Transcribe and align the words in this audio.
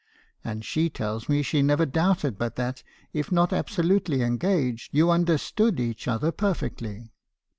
And 0.43 0.65
she 0.65 0.89
tells 0.89 1.29
me 1.29 1.43
she 1.43 1.61
never 1.61 1.85
doubted 1.85 2.35
but 2.39 2.55
that, 2.55 2.81
if 3.13 3.31
not 3.31 3.53
absolutely 3.53 4.23
engaged, 4.23 4.89
you 4.97 5.11
understood 5.11 5.79
each 5.79 6.07
other 6.07 6.31
perfectly. 6.31 7.11